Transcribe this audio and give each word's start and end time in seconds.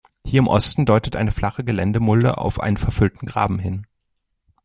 Hier 0.25 0.39
im 0.39 0.47
Osten 0.47 0.87
deutet 0.87 1.15
eine 1.15 1.31
flache 1.31 1.63
Geländemulde 1.63 2.39
auf 2.39 2.59
einen 2.59 2.77
verfüllten 2.77 3.27
Graben 3.27 3.59
hin. 3.59 3.85